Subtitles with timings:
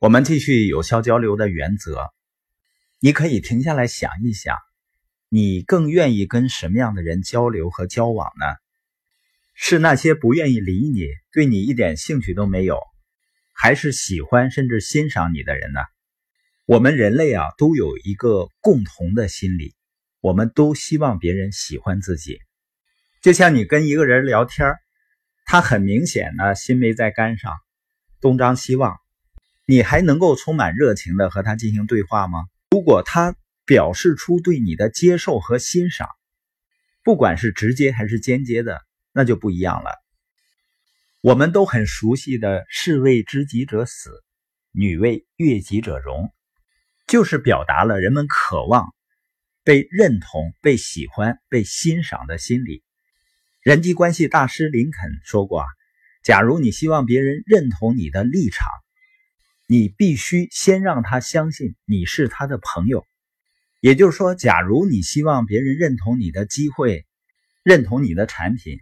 [0.00, 2.10] 我们继续有效交流的原则。
[3.00, 4.56] 你可以停下来想一想，
[5.28, 8.46] 你更愿意跟什么样的人交流和交往呢？
[9.54, 12.80] 是那些不愿意理你、对你一点兴趣都没有，
[13.52, 15.80] 还是喜欢甚至欣赏你的人呢？
[16.64, 19.74] 我们人类啊，都有一个共同的心理，
[20.22, 22.38] 我们都希望别人喜欢自己。
[23.20, 24.76] 就像你跟一个人聊天，
[25.44, 27.52] 他很明显呢心没在肝上，
[28.22, 28.96] 东张西望，
[29.70, 32.40] 你还能够充满热情的和他进行对话吗？
[32.72, 36.08] 如果他表示出对你的接受和欣赏，
[37.04, 38.82] 不管是直接还是间接的。
[39.12, 39.92] 那就不一样了。
[41.20, 44.10] 我们都很熟悉的“士为知己者死，
[44.72, 46.32] 女为悦己者容”，
[47.06, 48.92] 就是表达了人们渴望
[49.62, 52.82] 被认同、被喜欢、被欣赏的心理。
[53.62, 55.66] 人际关系大师林肯说过：“啊，
[56.24, 58.66] 假如你希望别人认同你的立场，
[59.70, 63.06] 你必须先让他相信你是他的朋友。
[63.78, 67.06] 也就是说，假如你希望别人认同你的机会，
[67.62, 68.80] 认同你的产品。”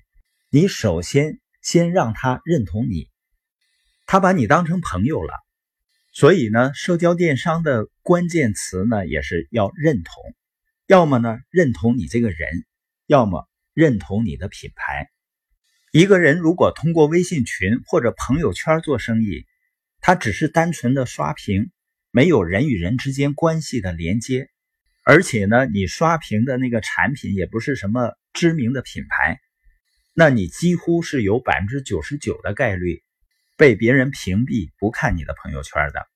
[0.48, 3.10] 你首先先让他认同你，
[4.06, 5.34] 他把你当成朋友了，
[6.10, 10.14] 所以呢，社交电商的关键词呢也是要认同，
[10.86, 12.64] 要么呢认同你这个人，
[13.06, 15.10] 要么认同你的品牌。
[15.92, 19.44] 一个人如果通过微信群或者朋友圈做生意，
[20.00, 21.70] 它只是单纯的刷屏，
[22.10, 24.48] 没有人与人之间关系的连接，
[25.04, 29.38] 而且呢，你刷屏的那个产品也不是什么知名的品牌。
[30.14, 33.02] 那你几乎是有百分之九十九的概率
[33.56, 36.06] 被别人屏蔽，不看你的朋友圈的。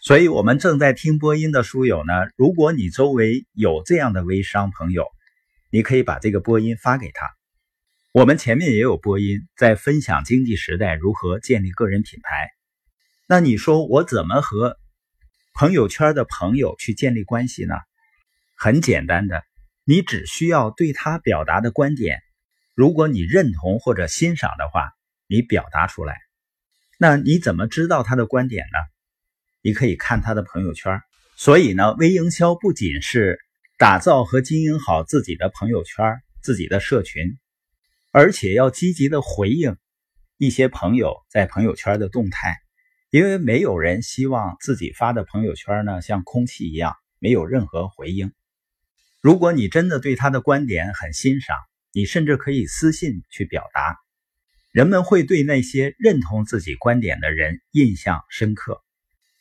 [0.00, 5.06] 所以，我们正在听播音的书友呢，如果你周围有这样的微商朋友，
[5.72, 7.28] 你可以把这个播音发给他。
[8.12, 12.50] 我们前面也有播音在分享经济时代如何建立个人品牌。
[13.30, 14.78] 那你说我怎么和
[15.52, 17.74] 朋友圈的朋友去建立关系呢？
[18.56, 19.42] 很简单的，
[19.84, 22.22] 你只需要对他表达的观点。
[22.74, 24.92] 如果你认同或者欣赏的话，
[25.26, 26.16] 你表达出来，
[26.96, 28.78] 那你怎么知道他的观点呢？
[29.60, 31.02] 你可以看他的朋友圈。
[31.36, 33.38] 所以呢，微营销不仅是
[33.76, 37.36] 打造和经营好自己的朋友圈、自己的社群，
[38.10, 39.76] 而且要积极的回应
[40.38, 42.56] 一些朋友在朋友圈的动态，
[43.10, 48.32] 因为没有人希望自己发的朋友圈呢像空气一样没有任何回应。
[49.20, 51.56] 如果你真的对他的观点很欣赏，
[51.92, 53.96] 你甚至可以私信去表达，
[54.72, 58.82] 人们会对那些认同自己观点的人印象深刻。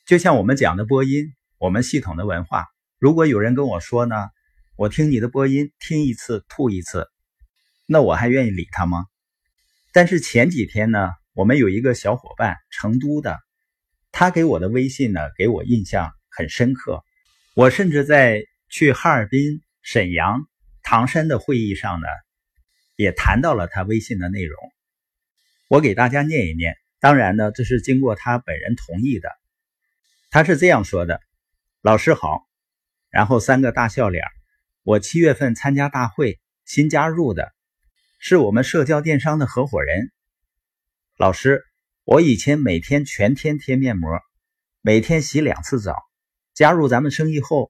[0.05, 2.65] 就像我们讲的播音，我们系统的文化。
[2.97, 4.15] 如果有人跟我说呢，
[4.77, 7.09] 我听你的播音听一次吐一次，
[7.85, 9.05] 那我还愿意理他吗？
[9.91, 13.37] 但是前几天呢，我们有一个小伙伴，成都的，
[14.19, 17.03] 他给我的微信呢，给我印象很深刻。
[17.53, 20.47] 我甚至在去哈尔滨、沈阳、
[20.81, 22.07] 唐山的会议上呢。
[22.95, 24.57] 也谈到了他微信的内容，
[25.67, 26.75] 我给大家念一念。
[26.99, 29.29] 当然呢，这是经过他本人同意的。
[30.31, 31.21] 他是这样说的
[31.83, 32.47] ：“老师好。”
[33.11, 34.25] 然后三个大笑脸。
[34.81, 37.53] 我七月份参加大会，新加入的，
[38.17, 40.11] 是我们社交电商的合伙人。
[41.17, 41.63] 老师，
[42.07, 44.21] 我以前每天全天贴面膜，
[44.79, 45.93] 每天洗两次澡。
[46.53, 47.69] 加入咱们生意后，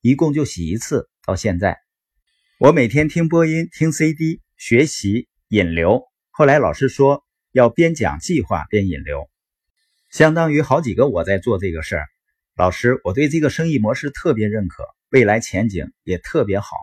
[0.00, 1.10] 一共就洗一次。
[1.26, 1.80] 到现在，
[2.60, 4.40] 我每天听播音，听 CD。
[4.56, 9.28] 学习引流，后来老师说要边讲计划边引流，
[10.12, 12.06] 相当于好几个我在做这个事儿。
[12.54, 16.76] 老师，我对这个生意模式特别认可，未来前景也特别好，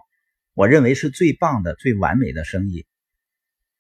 [0.53, 2.85] 我认为是最棒的、最完美的生意。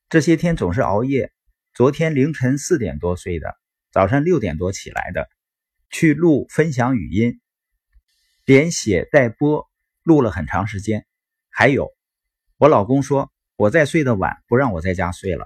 [0.07, 1.33] 这些天总是熬夜，
[1.79, 3.55] 昨天凌晨四点多睡的，
[3.89, 5.29] 早上六点多起来的，
[5.89, 7.39] 去录分享语音，
[8.43, 9.65] 连写带播，
[10.03, 11.05] 录了很长时间。
[11.49, 11.89] 还有，
[12.57, 13.31] 我老公说。
[13.55, 15.45] 我再睡得晚，不让我在家睡了，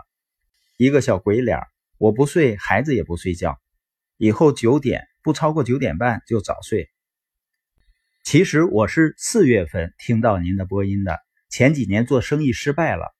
[0.77, 1.59] 一个小鬼脸
[1.99, 3.59] 我不睡，孩子也不睡觉，
[4.17, 6.89] 以后九点不超过九点半就早睡。
[8.23, 11.19] 其实我是四月份听到您的播音的，
[11.51, 13.13] 前几年做生意失败了，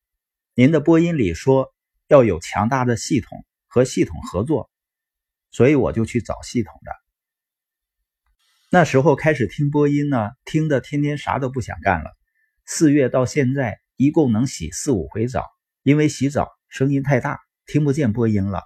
[0.55, 1.71] 您的播音里说
[2.07, 4.69] 要有强大的系统和系统合作，
[5.51, 6.91] 所以我就去找系统的。
[8.69, 12.11] 那时候开始听播音呢，听的天天啥都不想干了。
[12.65, 13.79] 四月到现在。
[13.95, 15.45] 一共能洗四五回澡，
[15.83, 18.63] 因为洗澡声音太大，听不见播音了，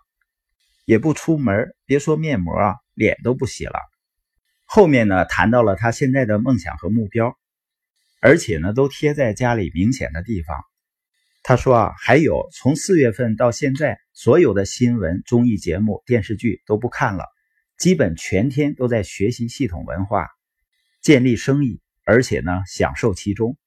[0.86, 3.78] 也不出门，别说面膜啊，脸都不洗了。
[4.64, 7.38] 后面呢，谈到了他现在的梦想和目标，
[8.22, 10.58] 而且呢，都贴在家里明显的地方。
[11.48, 17.24] 他说啊，还有从四月份到现在，所有的新闻、综艺节目、电视剧都不看了，
[17.78, 20.28] 基本全天都在学习系统文化，
[21.02, 23.58] 建立生意，而且呢享受其中。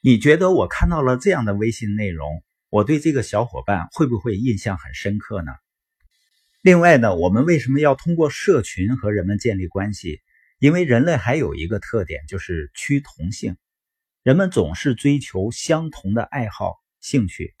[0.00, 5.52] 你觉得我看到了这样的微信内容，我对这个小伙伴会不会印象很深刻呢？
[6.60, 10.22] 另外呢，我们为什么要通过社群和人们建立关系？
[10.58, 13.56] 因为人类还有一个特点，就是趋同性。
[14.24, 16.74] 人们总是追求相同的爱好、
[17.06, 17.54] 兴趣。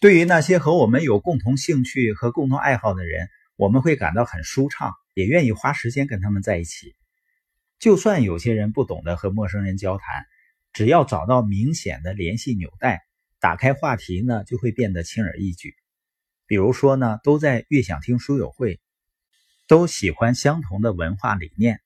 [0.00, 6.94] 对于那些和我们有共同兴趣和共同爱好的人，我们会感到很舒畅，也愿意花时间跟他们在一起。
[7.80, 10.26] 就算有些人不懂得和陌生人交谈，
[10.72, 13.02] 只要找到明显的联系纽带，
[13.40, 15.74] 打开话题呢，就会变得轻而易举。
[16.46, 18.80] 比如说呢，都在悦享听书友会，
[19.66, 21.80] 都喜欢相同的文化理念。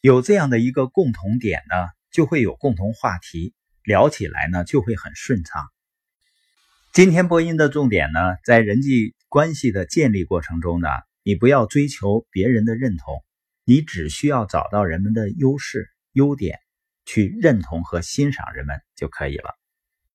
[0.00, 3.52] 有这样的一个共同点呢，就会有共同话题，
[3.84, 5.68] 聊起来呢就会很顺畅。
[6.92, 10.88] 今天播音的重点呢，在人际关系的建立过程中呢，
[11.22, 13.22] 你不要追求别人的认同，
[13.64, 16.58] 你只需要找到人们的优势、优点，
[17.06, 19.59] 去认同和欣赏人们就可以了。